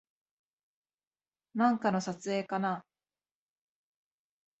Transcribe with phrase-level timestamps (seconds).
[1.53, 2.83] なんかの撮影かな